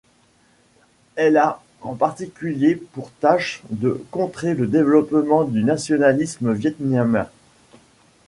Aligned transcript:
Elle 1.15 1.37
a 1.37 1.61
en 1.83 1.93
particulier 1.93 2.75
pour 2.75 3.11
tâche 3.11 3.61
de 3.69 4.03
contrer 4.09 4.55
le 4.55 4.65
développement 4.65 5.43
du 5.43 5.63
nationalisme 5.63 6.53
vietnamien. 6.53 7.29